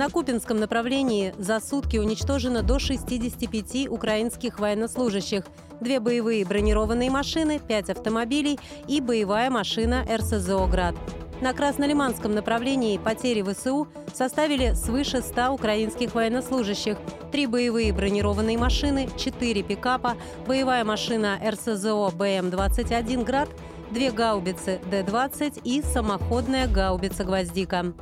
На 0.00 0.08
Купинском 0.08 0.56
направлении 0.56 1.34
за 1.36 1.60
сутки 1.60 1.98
уничтожено 1.98 2.62
до 2.62 2.78
65 2.78 3.86
украинских 3.90 4.58
военнослужащих, 4.58 5.44
две 5.82 6.00
боевые 6.00 6.46
бронированные 6.46 7.10
машины, 7.10 7.60
пять 7.68 7.90
автомобилей 7.90 8.58
и 8.88 9.02
боевая 9.02 9.50
машина 9.50 10.06
РСЗО 10.10 10.66
«Град». 10.68 10.94
На 11.42 11.52
Краснолиманском 11.52 12.34
направлении 12.34 12.96
потери 12.96 13.42
ВСУ 13.42 13.88
составили 14.14 14.72
свыше 14.72 15.20
100 15.20 15.50
украинских 15.50 16.14
военнослужащих, 16.14 16.96
три 17.30 17.46
боевые 17.46 17.92
бронированные 17.92 18.56
машины, 18.56 19.06
четыре 19.18 19.62
пикапа, 19.62 20.16
боевая 20.46 20.82
машина 20.82 21.38
РСЗО 21.46 22.10
БМ-21 22.16 23.22
«Град», 23.24 23.50
две 23.90 24.10
гаубицы 24.10 24.80
Д-20 24.90 25.60
и 25.62 25.82
самоходная 25.82 26.66
гаубица 26.68 27.22
«Гвоздика». 27.22 27.92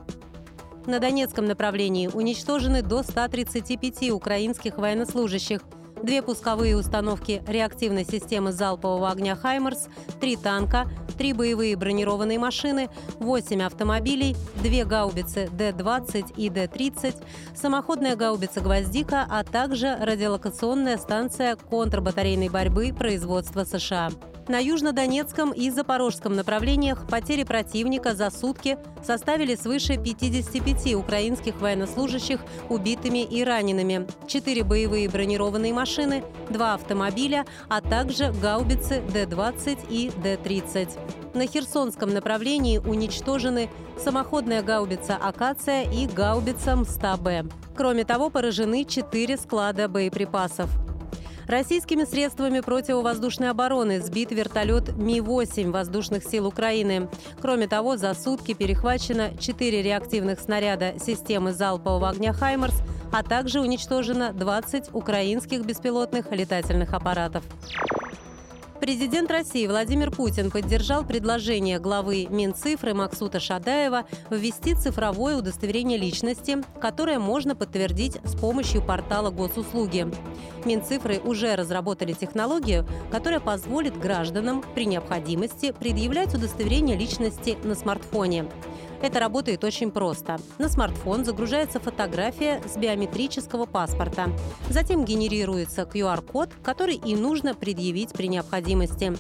На 0.87 0.99
Донецком 1.01 1.45
направлении 1.47 2.09
уничтожены 2.09 2.83
до 2.83 3.03
135 3.03 4.11
украинских 4.11 4.79
военнослужащих, 4.79 5.61
две 6.03 6.23
пусковые 6.23 6.77
установки 6.77 7.43
реактивной 7.47 8.05
системы 8.05 8.53
залпового 8.53 9.11
огня 9.11 9.37
«Хаймерс», 9.37 9.89
три 10.21 10.37
танка, 10.37 10.89
три 11.17 11.33
боевые 11.33 11.77
бронированные 11.77 12.39
машины, 12.39 12.89
восемь 13.19 13.63
автомобилей, 13.63 14.37
две 14.63 14.85
гаубицы 14.85 15.49
Д-20 15.53 16.35
и 16.37 16.49
Д-30, 16.49 17.17
самоходная 17.55 18.17
гаубица 18.17 18.61
«Гвоздика», 18.61 19.27
а 19.29 19.45
также 19.45 19.97
радиолокационная 20.01 20.97
станция 20.97 21.57
контрбатарейной 21.57 22.49
борьбы 22.49 22.95
производства 22.97 23.65
США. 23.65 24.11
На 24.49 24.61
южнодонецком 24.61 25.53
и 25.53 25.69
запорожском 25.69 26.35
направлениях 26.35 27.07
потери 27.07 27.45
противника 27.45 28.15
за 28.15 28.31
сутки 28.31 28.79
составили 29.05 29.55
свыше 29.55 29.99
55 29.99 30.95
украинских 30.95 31.61
военнослужащих 31.61 32.41
убитыми 32.71 33.25
и 33.25 33.45
ранеными, 33.45 34.07
четыре 34.27 34.65
боевые 34.65 35.11
бронированные 35.11 35.75
машины, 35.75 36.25
два 36.49 36.73
автомобиля, 36.75 37.45
а 37.69 37.83
также 37.83 38.33
гаубицы 38.41 39.03
Д-20 39.13 39.87
и 39.91 40.11
Д-30. 40.23 40.99
На 41.35 41.47
Херсонском 41.47 42.15
направлении 42.15 42.79
уничтожены 42.79 43.69
самоходная 44.03 44.63
гаубица 44.63 45.17
«Акация» 45.17 45.83
и 45.83 46.07
гаубица 46.07 46.75
МСТА-Б. 46.75 47.45
Кроме 47.77 48.07
того, 48.07 48.31
поражены 48.31 48.87
четыре 48.87 49.37
склада 49.37 49.89
боеприпасов. 49.89 50.71
Российскими 51.49 52.05
средствами 52.05 52.61
противовоздушной 52.61 53.49
обороны 53.49 54.03
сбит 54.03 54.33
вертолет 54.33 54.95
Ми-8 54.95 55.71
воздушных 55.71 56.23
сил 56.23 56.47
Украины. 56.47 57.09
Кроме 57.41 57.67
того, 57.67 57.97
за 57.97 58.13
сутки 58.13 58.53
перехвачено 58.53 59.31
4 59.35 59.83
реактивных 59.83 60.41
снаряда 60.41 60.99
системы 60.99 61.55
залпового 61.55 62.11
огня 62.11 62.35
«Хаймерс», 62.35 62.83
а 63.11 63.23
также 63.23 63.63
уничтожено 63.63 64.35
20 64.35 64.91
украинских 64.93 65.65
беспилотных 65.65 66.31
летательных 66.33 66.93
аппаратов. 66.93 67.43
Президент 68.89 69.31
России 69.31 69.67
Владимир 69.67 70.11
Путин 70.11 70.51
поддержал 70.51 71.05
предложение 71.05 71.79
главы 71.79 72.27
Минцифры 72.31 72.95
Максута 72.95 73.39
Шадаева 73.39 74.07
ввести 74.31 74.75
цифровое 74.75 75.37
удостоверение 75.37 75.99
личности, 75.99 76.57
которое 76.81 77.19
можно 77.19 77.55
подтвердить 77.55 78.17
с 78.25 78.35
помощью 78.35 78.81
портала 78.81 79.29
госуслуги. 79.29 80.07
Минцифры 80.65 81.19
уже 81.19 81.55
разработали 81.55 82.15
технологию, 82.15 82.89
которая 83.11 83.41
позволит 83.41 83.95
гражданам 83.99 84.65
при 84.75 84.87
необходимости 84.87 85.73
предъявлять 85.79 86.35
удостоверение 86.35 86.97
личности 86.97 87.59
на 87.65 87.75
смартфоне. 87.75 88.47
Это 89.01 89.21
работает 89.21 89.63
очень 89.65 89.91
просто. 89.91 90.39
На 90.59 90.69
смартфон 90.69 91.25
загружается 91.25 91.79
фотография 91.79 92.61
с 92.67 92.77
биометрического 92.77 93.67
паспорта. 93.67 94.31
Затем 94.71 95.05
генерируется 95.05 95.83
QR-код, 95.83 96.51
который 96.63 96.97
и 96.97 97.15
нужно 97.15 97.55
предъявить 97.55 98.13
при 98.13 98.29
необходимости. 98.29 99.13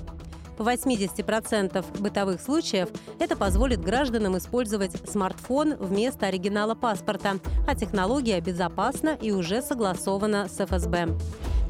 В 0.58 0.66
80% 0.66 2.00
бытовых 2.00 2.40
случаев 2.40 2.88
это 3.20 3.36
позволит 3.36 3.80
гражданам 3.80 4.36
использовать 4.36 5.08
смартфон 5.08 5.76
вместо 5.76 6.26
оригинала 6.26 6.74
паспорта, 6.74 7.38
а 7.66 7.76
технология 7.76 8.40
безопасна 8.40 9.16
и 9.22 9.30
уже 9.30 9.62
согласована 9.62 10.48
с 10.48 10.58
ФСБ. 10.58 11.16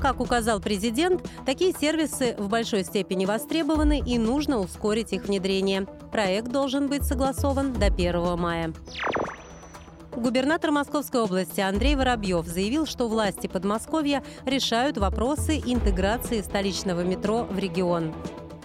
Как 0.00 0.20
указал 0.20 0.60
президент, 0.60 1.28
такие 1.44 1.72
сервисы 1.72 2.36
в 2.38 2.48
большой 2.48 2.84
степени 2.84 3.26
востребованы 3.26 4.00
и 4.04 4.16
нужно 4.19 4.60
ускорить 4.60 5.12
их 5.12 5.25
внедрение. 5.25 5.86
Проект 6.12 6.48
должен 6.48 6.88
быть 6.88 7.04
согласован 7.04 7.72
до 7.72 7.86
1 7.86 8.38
мая. 8.38 8.72
Губернатор 10.12 10.70
Московской 10.70 11.20
области 11.20 11.60
Андрей 11.60 11.94
Воробьев 11.94 12.47
заявил, 12.47 12.86
что 12.86 13.09
власти 13.09 13.47
Подмосковья 13.47 14.25
решают 14.47 14.98
вопросы 14.98 15.59
интеграции 15.59 16.41
столичного 16.42 17.03
метро 17.03 17.44
в 17.44 17.59
регион. 17.59 18.12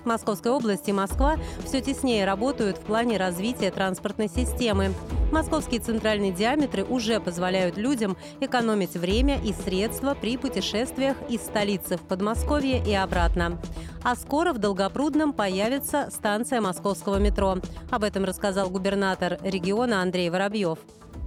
Московской 0.06 0.52
области 0.52 0.92
Москва 0.92 1.38
все 1.66 1.82
теснее 1.82 2.26
работают 2.26 2.78
в 2.78 2.82
плане 2.82 3.18
развития 3.18 3.72
транспортной 3.72 4.30
системы. 4.30 4.94
Московские 5.32 5.80
центральные 5.80 6.32
диаметры 6.32 6.84
уже 6.84 7.20
позволяют 7.20 7.78
людям 7.78 8.18
экономить 8.40 8.94
время 8.94 9.42
и 9.42 9.54
средства 9.54 10.14
при 10.14 10.38
путешествиях 10.38 11.18
из 11.30 11.42
столицы 11.42 11.98
в 11.98 12.02
Подмосковье 12.02 12.84
и 12.86 12.94
обратно. 12.94 13.60
А 14.04 14.16
скоро 14.16 14.54
в 14.54 14.60
Долгопрудном 14.60 15.34
появится 15.34 16.10
станция 16.12 16.62
московского 16.62 17.18
метро. 17.18 17.58
Об 17.90 18.04
этом 18.04 18.26
рассказал 18.26 18.70
губернатор 18.70 19.40
региона 19.44 20.02
Андрей 20.02 20.30
Воробьев. 20.30 20.78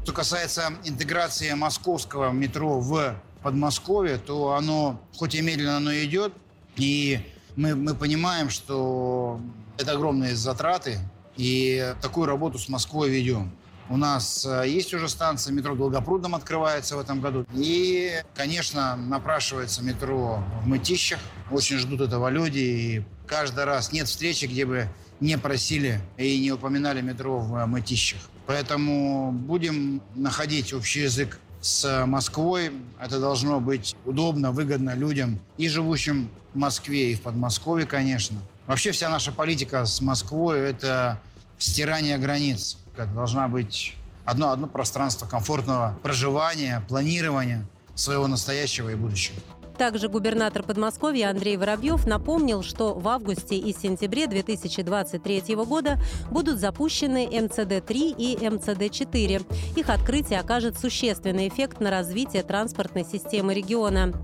Что 0.04 0.12
касается 0.12 0.72
интеграции 0.84 1.53
московского 1.54 2.31
метро 2.31 2.78
в 2.78 3.16
Подмосковье, 3.42 4.19
то 4.19 4.53
оно, 4.53 5.00
хоть 5.16 5.34
и 5.34 5.42
медленно, 5.42 5.78
оно 5.78 5.92
идет, 5.94 6.32
и 6.76 7.19
мы, 7.56 7.74
мы 7.74 7.94
понимаем, 7.94 8.50
что 8.50 9.40
это 9.78 9.92
огромные 9.92 10.36
затраты, 10.36 10.98
и 11.36 11.94
такую 12.00 12.26
работу 12.26 12.58
с 12.58 12.68
Москвой 12.68 13.10
ведем. 13.10 13.52
У 13.88 13.96
нас 13.96 14.44
э, 14.44 14.64
есть 14.66 14.92
уже 14.94 15.08
станция 15.08 15.52
метро 15.52 15.74
Долгопрудном 15.74 16.34
открывается 16.34 16.96
в 16.96 17.00
этом 17.00 17.20
году. 17.20 17.46
И, 17.54 18.20
конечно, 18.34 18.96
напрашивается 18.96 19.84
метро 19.84 20.42
в 20.62 20.66
Мытищах. 20.66 21.20
Очень 21.50 21.78
ждут 21.78 22.00
этого 22.00 22.28
люди. 22.28 22.58
И 22.58 23.04
каждый 23.26 23.64
раз 23.64 23.92
нет 23.92 24.08
встречи, 24.08 24.46
где 24.46 24.64
бы 24.64 24.88
не 25.20 25.38
просили 25.38 26.00
и 26.16 26.40
не 26.40 26.52
упоминали 26.52 27.00
метро 27.00 27.38
в 27.38 27.64
Мытищах. 27.66 28.20
Поэтому 28.46 29.30
будем 29.30 30.02
находить 30.14 30.72
общий 30.72 31.02
язык 31.02 31.38
с 31.60 32.06
Москвой. 32.06 32.72
Это 33.00 33.20
должно 33.20 33.60
быть 33.60 33.96
удобно, 34.04 34.52
выгодно 34.52 34.94
людям 34.94 35.40
и 35.56 35.68
живущим 35.68 36.30
в 36.54 36.58
Москве, 36.58 37.12
и 37.12 37.14
в 37.14 37.22
Подмосковье, 37.22 37.86
конечно. 37.86 38.38
Вообще 38.66 38.90
вся 38.92 39.08
наша 39.08 39.32
политика 39.32 39.84
с 39.84 40.00
Москвой– 40.00 40.60
это 40.70 41.20
стирание 41.58 42.18
границ. 42.18 42.78
Это 42.96 43.06
должна 43.06 43.48
быть 43.48 43.94
одно, 44.24 44.50
одно 44.50 44.66
пространство 44.66 45.26
комфортного 45.26 45.98
проживания, 46.02 46.84
планирования 46.88 47.66
своего 47.94 48.26
настоящего 48.26 48.90
и 48.90 48.94
будущего. 48.94 49.36
Также 49.78 50.09
губернатор 50.09 50.62
Подмосковья 50.62 51.28
Андрей 51.28 51.56
Воробьев 51.59 52.06
напомнил, 52.06 52.62
что 52.62 52.95
в 52.95 53.06
августе 53.09 53.56
и 53.56 53.74
сентябре 53.74 54.27
2023 54.27 55.54
года 55.56 55.98
будут 56.30 56.59
запущены 56.59 57.27
МЦД-3 57.27 58.15
и 58.16 58.36
МЦД-4. 58.36 59.77
Их 59.77 59.91
открытие 59.91 60.41
окажет 60.41 60.78
существенный 60.78 61.48
эффект 61.48 61.80
на 61.80 61.91
развитие 61.91 62.42
транспортной 62.42 63.04
системы 63.04 63.53
региона. 63.53 64.15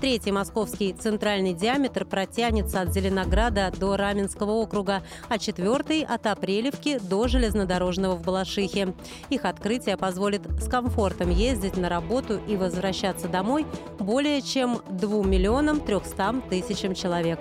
Третий 0.00 0.32
московский 0.32 0.94
центральный 0.94 1.52
диаметр 1.52 2.06
протянется 2.06 2.80
от 2.80 2.92
Зеленограда 2.92 3.70
до 3.78 3.96
Раменского 3.96 4.52
округа, 4.52 5.02
а 5.28 5.38
четвертый– 5.38 6.02
от 6.08 6.26
Апрелевки 6.26 6.98
до 6.98 7.28
железнодорожного 7.28 8.16
в 8.16 8.22
Балашихе. 8.22 8.94
Их 9.28 9.44
открытие 9.44 9.96
позволит 9.96 10.42
с 10.60 10.68
комфортом 10.68 11.30
ездить 11.30 11.76
на 11.76 11.88
работу 11.88 12.40
и 12.48 12.56
возвращаться 12.56 13.28
домой 13.28 13.66
более 13.98 14.42
чем 14.42 14.80
2 15.02 15.24
миллионам 15.24 15.80
300 15.80 16.42
тысячам 16.48 16.94
человек. 16.94 17.40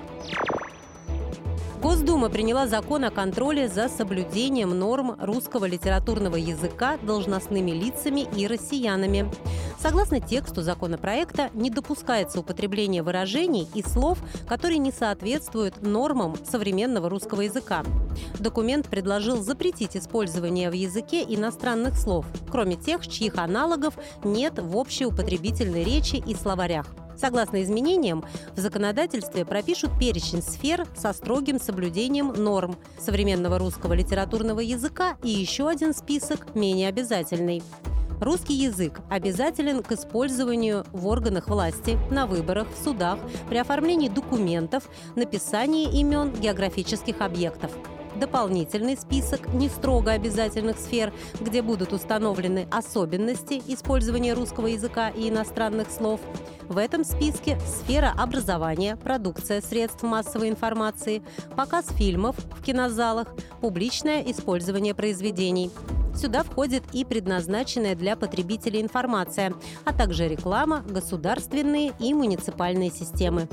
Госдума 1.79 2.29
приняла 2.29 2.67
закон 2.67 3.05
о 3.05 3.11
контроле 3.11 3.67
за 3.67 3.87
соблюдением 3.87 4.77
норм 4.77 5.15
русского 5.19 5.65
литературного 5.65 6.37
языка 6.37 6.97
должностными 6.97 7.71
лицами 7.71 8.27
и 8.35 8.47
россиянами. 8.47 9.31
Согласно 9.79 10.19
тексту 10.19 10.61
законопроекта, 10.61 11.49
не 11.53 11.69
допускается 11.69 12.39
употребление 12.39 13.03
выражений 13.03 13.67
и 13.75 13.83
слов, 13.83 14.19
которые 14.47 14.79
не 14.79 14.91
соответствуют 14.91 15.83
нормам 15.83 16.35
современного 16.49 17.09
русского 17.09 17.41
языка. 17.41 17.83
Документ 18.39 18.87
предложил 18.87 19.37
запретить 19.43 19.95
использование 19.95 20.69
в 20.71 20.73
языке 20.73 21.23
иностранных 21.27 21.95
слов, 21.97 22.25
кроме 22.51 22.75
тех, 22.75 23.07
чьих 23.07 23.37
аналогов 23.37 23.95
нет 24.23 24.57
в 24.57 24.77
общеупотребительной 24.77 25.83
речи 25.83 26.15
и 26.15 26.33
словарях. 26.35 26.87
Согласно 27.21 27.61
изменениям, 27.61 28.25
в 28.55 28.59
законодательстве 28.59 29.45
пропишут 29.45 29.91
перечень 29.99 30.41
сфер 30.41 30.87
со 30.95 31.13
строгим 31.13 31.59
соблюдением 31.59 32.33
норм 32.33 32.75
современного 32.99 33.59
русского 33.59 33.93
литературного 33.93 34.59
языка 34.59 35.17
и 35.21 35.29
еще 35.29 35.69
один 35.69 35.93
список 35.93 36.55
менее 36.55 36.89
обязательный. 36.89 37.61
Русский 38.19 38.55
язык 38.55 39.01
обязателен 39.07 39.83
к 39.83 39.91
использованию 39.91 40.83
в 40.93 41.05
органах 41.05 41.47
власти, 41.47 41.95
на 42.09 42.25
выборах, 42.25 42.67
в 42.73 42.83
судах, 42.83 43.19
при 43.49 43.57
оформлении 43.57 44.09
документов, 44.09 44.89
написании 45.15 45.99
имен 45.99 46.31
географических 46.31 47.21
объектов 47.21 47.71
дополнительный 48.15 48.97
список 48.97 49.53
не 49.53 49.69
строго 49.69 50.11
обязательных 50.11 50.77
сфер, 50.77 51.13
где 51.39 51.61
будут 51.61 51.93
установлены 51.93 52.67
особенности 52.71 53.61
использования 53.67 54.33
русского 54.33 54.67
языка 54.67 55.09
и 55.09 55.29
иностранных 55.29 55.89
слов. 55.91 56.19
В 56.67 56.77
этом 56.77 57.03
списке 57.03 57.59
сфера 57.59 58.13
образования, 58.17 58.95
продукция 58.95 59.61
средств 59.61 60.03
массовой 60.03 60.49
информации, 60.49 61.21
показ 61.55 61.87
фильмов 61.95 62.35
в 62.37 62.63
кинозалах, 62.63 63.27
публичное 63.59 64.21
использование 64.21 64.95
произведений. 64.95 65.71
Сюда 66.15 66.43
входит 66.43 66.83
и 66.93 67.05
предназначенная 67.05 67.95
для 67.95 68.15
потребителей 68.15 68.81
информация, 68.81 69.53
а 69.85 69.93
также 69.93 70.27
реклама, 70.27 70.83
государственные 70.87 71.93
и 71.99 72.13
муниципальные 72.13 72.91
системы. 72.91 73.47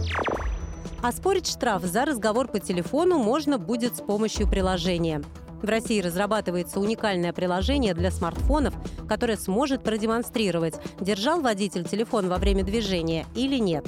Оспорить 1.03 1.49
штраф 1.49 1.83
за 1.83 2.05
разговор 2.05 2.49
по 2.49 2.61
телефону 2.61 3.19
можно 3.19 3.59
будет 3.59 3.97
с 3.97 4.01
помощью 4.01 4.49
приложения. 4.49 5.23
В 5.63 5.65
России 5.65 6.01
разрабатывается 6.01 6.79
уникальное 6.79 7.33
приложение 7.33 7.95
для 7.95 8.11
смартфонов, 8.11 8.75
которое 9.09 9.37
сможет 9.37 9.83
продемонстрировать, 9.83 10.75
держал 11.01 11.41
водитель 11.41 11.85
телефон 11.85 12.29
во 12.29 12.37
время 12.37 12.63
движения 12.63 13.27
или 13.35 13.59
нет. 13.59 13.87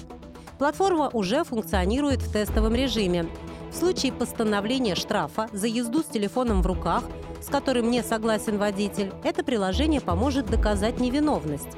Платформа 0.59 1.09
уже 1.13 1.45
функционирует 1.45 2.23
в 2.23 2.33
тестовом 2.33 2.75
режиме. 2.75 3.29
В 3.71 3.77
случае 3.77 4.13
постановления 4.13 4.95
штрафа 4.95 5.49
за 5.53 5.69
езду 5.69 6.03
с 6.03 6.07
телефоном 6.07 6.61
в 6.61 6.67
руках, 6.67 7.05
с 7.41 7.47
которым 7.47 7.91
не 7.91 8.03
согласен 8.03 8.59
водитель, 8.59 9.13
это 9.25 9.45
приложение 9.45 10.01
поможет 10.01 10.47
доказать 10.47 10.99
невиновность. 11.01 11.69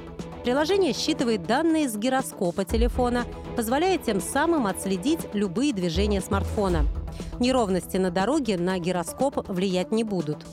Приложение 0.42 0.92
считывает 0.92 1.46
данные 1.46 1.88
с 1.88 1.96
гироскопа 1.96 2.64
телефона, 2.64 3.24
позволяя 3.56 3.98
тем 3.98 4.20
самым 4.20 4.66
отследить 4.66 5.20
любые 5.32 5.72
движения 5.72 6.20
смартфона. 6.20 6.86
Неровности 7.40 7.96
на 7.96 8.10
дороге 8.10 8.56
на 8.56 8.78
гироскоп 8.78 9.48
влиять 9.48 9.92
не 9.92 10.04
будут. 10.04 10.44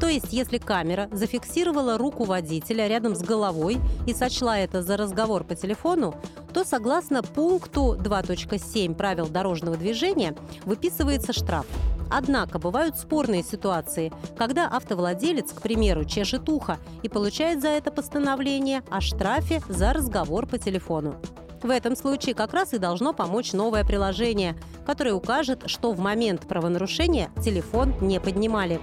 То 0.00 0.08
есть, 0.08 0.32
если 0.32 0.58
камера 0.58 1.08
зафиксировала 1.10 1.96
руку 1.96 2.24
водителя 2.24 2.86
рядом 2.86 3.14
с 3.14 3.22
головой 3.22 3.78
и 4.06 4.12
сочла 4.12 4.58
это 4.58 4.82
за 4.82 4.96
разговор 4.96 5.44
по 5.44 5.54
телефону, 5.54 6.14
то 6.52 6.64
согласно 6.64 7.22
пункту 7.22 7.96
2.7 7.98 8.94
правил 8.94 9.26
дорожного 9.26 9.76
движения 9.76 10.36
выписывается 10.64 11.32
штраф– 11.32 11.66
Однако 12.10 12.58
бывают 12.58 12.96
спорные 12.96 13.42
ситуации, 13.42 14.12
когда 14.36 14.68
автовладелец, 14.68 15.52
к 15.52 15.60
примеру, 15.60 16.04
чешет 16.04 16.48
ухо 16.48 16.78
и 17.02 17.08
получает 17.08 17.60
за 17.60 17.68
это 17.68 17.90
постановление 17.90 18.82
о 18.90 19.00
штрафе 19.00 19.62
за 19.68 19.92
разговор 19.92 20.46
по 20.46 20.58
телефону. 20.58 21.16
В 21.66 21.70
этом 21.70 21.96
случае 21.96 22.36
как 22.36 22.54
раз 22.54 22.74
и 22.74 22.78
должно 22.78 23.12
помочь 23.12 23.52
новое 23.52 23.82
приложение, 23.82 24.54
которое 24.86 25.14
укажет, 25.14 25.64
что 25.66 25.90
в 25.90 25.98
момент 25.98 26.42
правонарушения 26.42 27.28
телефон 27.44 27.92
не 28.00 28.20
поднимали. 28.20 28.80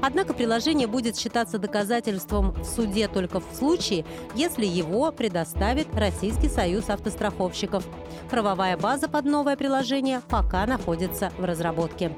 Однако 0.00 0.32
приложение 0.32 0.86
будет 0.86 1.16
считаться 1.16 1.58
доказательством 1.58 2.52
в 2.52 2.64
суде 2.64 3.08
только 3.08 3.40
в 3.40 3.44
случае, 3.56 4.04
если 4.36 4.64
его 4.64 5.10
предоставит 5.10 5.88
Российский 5.96 6.48
союз 6.48 6.90
автостраховщиков. 6.90 7.84
Правовая 8.30 8.76
база 8.76 9.08
под 9.08 9.24
новое 9.24 9.56
приложение 9.56 10.22
пока 10.28 10.64
находится 10.64 11.32
в 11.38 11.44
разработке. 11.44 12.14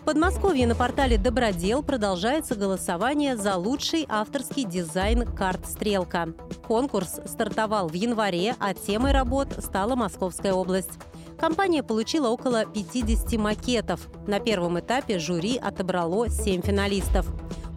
В 0.00 0.02
Подмосковье 0.02 0.66
на 0.66 0.74
портале 0.74 1.18
«Добродел» 1.18 1.82
продолжается 1.82 2.54
голосование 2.54 3.36
за 3.36 3.56
лучший 3.56 4.06
авторский 4.08 4.64
дизайн 4.64 5.26
карт 5.26 5.68
«Стрелка». 5.68 6.32
Конкурс 6.66 7.20
стартовал 7.26 7.86
в 7.86 7.92
январе, 7.92 8.56
а 8.58 8.72
темой 8.72 9.12
работ 9.12 9.48
стала 9.58 9.96
Московская 9.96 10.54
область. 10.54 10.92
Компания 11.38 11.82
получила 11.82 12.30
около 12.30 12.64
50 12.64 13.38
макетов. 13.38 14.08
На 14.26 14.40
первом 14.40 14.80
этапе 14.80 15.18
жюри 15.18 15.58
отобрало 15.58 16.30
7 16.30 16.62
финалистов. 16.62 17.26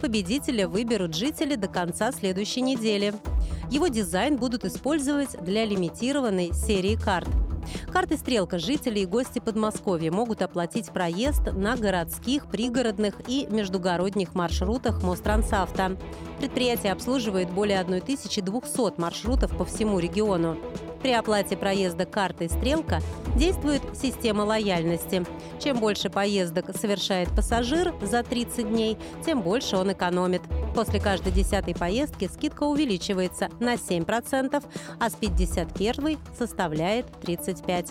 Победителя 0.00 0.66
выберут 0.66 1.14
жители 1.14 1.56
до 1.56 1.68
конца 1.68 2.10
следующей 2.10 2.62
недели. 2.62 3.12
Его 3.70 3.88
дизайн 3.88 4.38
будут 4.38 4.64
использовать 4.64 5.36
для 5.44 5.66
лимитированной 5.66 6.54
серии 6.54 6.96
карт. 6.96 7.28
Карты 7.92 8.16
«Стрелка» 8.16 8.58
жители 8.58 9.00
и 9.00 9.06
гости 9.06 9.38
Подмосковья 9.38 10.10
могут 10.10 10.42
оплатить 10.42 10.90
проезд 10.90 11.52
на 11.52 11.76
городских, 11.76 12.46
пригородных 12.46 13.14
и 13.28 13.46
междугородних 13.46 14.34
маршрутах 14.34 15.02
Мострансавто. 15.02 15.96
Предприятие 16.38 16.92
обслуживает 16.92 17.50
более 17.50 17.80
1200 17.80 19.00
маршрутов 19.00 19.56
по 19.56 19.64
всему 19.64 19.98
региону. 19.98 20.56
При 21.02 21.12
оплате 21.12 21.54
проезда 21.54 22.06
картой 22.06 22.48
«Стрелка» 22.48 23.00
действует 23.36 23.82
система 23.94 24.42
лояльности. 24.42 25.26
Чем 25.62 25.78
больше 25.78 26.08
поездок 26.08 26.74
совершает 26.74 27.28
пассажир 27.28 27.94
за 28.00 28.22
30 28.22 28.70
дней, 28.70 28.96
тем 29.24 29.42
больше 29.42 29.76
он 29.76 29.92
экономит. 29.92 30.40
После 30.74 31.00
каждой 31.00 31.32
десятой 31.32 31.74
поездки 31.74 32.28
скидка 32.28 32.64
увеличивается 32.64 33.48
на 33.60 33.74
7%, 33.74 34.64
а 34.98 35.10
с 35.10 35.14
51 35.14 36.18
составляет 36.36 37.06
35%. 37.22 37.90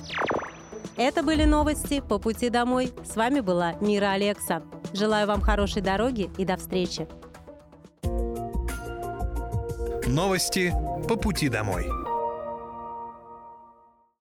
Это 0.96 1.24
были 1.24 1.46
новости 1.46 2.02
по 2.02 2.20
пути 2.20 2.50
домой. 2.50 2.92
С 3.04 3.16
вами 3.16 3.40
была 3.40 3.74
Мира 3.82 4.12
Алекса. 4.12 4.62
Желаю 4.94 5.28
вам 5.28 5.42
хорошей 5.42 5.82
дороги 5.82 6.30
и 6.38 6.46
до 6.46 6.58
встречи. 6.58 7.08
Новости 10.06 10.72
по 11.08 11.16
пути 11.16 11.50
домой. 11.50 12.03